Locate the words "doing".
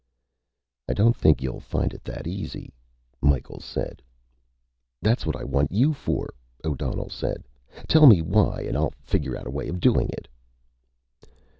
9.79-10.09